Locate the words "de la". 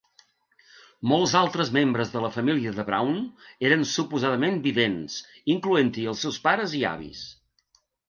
2.15-2.31